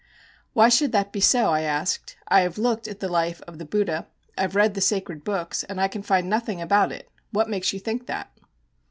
'Why 0.53 0.67
should 0.67 0.93
that 0.93 1.11
be 1.11 1.19
so?' 1.19 1.51
I 1.51 1.61
asked. 1.61 2.17
'I 2.27 2.39
have 2.41 2.57
looked 2.57 2.87
at 2.87 3.01
the 3.01 3.07
life 3.07 3.39
of 3.47 3.59
the 3.59 3.65
Buddha, 3.65 4.07
I 4.35 4.41
have 4.41 4.55
read 4.55 4.73
the 4.73 4.81
sacred 4.81 5.23
books, 5.23 5.63
and 5.65 5.79
I 5.79 5.87
can 5.87 6.01
find 6.01 6.27
nothing 6.27 6.59
about 6.59 6.91
it. 6.91 7.07
What 7.29 7.49
makes 7.49 7.71
you 7.71 7.77
think 7.79 8.07
that?' 8.07 8.31